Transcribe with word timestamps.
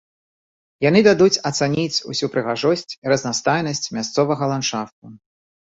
Яны 0.85 0.99
дадуць 1.07 1.41
ацаніць 1.51 2.03
усю 2.13 2.25
прыгажосць 2.37 2.87
і 3.03 3.15
разнастайнасць 3.15 3.91
мясцовага 4.01 4.43
ландшафту. 4.55 5.05